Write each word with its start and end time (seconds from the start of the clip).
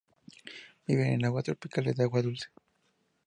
Viven 0.87 1.11
en 1.13 1.25
aguas 1.25 1.43
tropicales 1.43 1.95
de 1.95 2.05
agua 2.05 2.23
dulce. 2.23 2.47